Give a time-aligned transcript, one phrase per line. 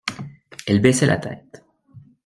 [0.65, 1.63] Elle baissait la tête.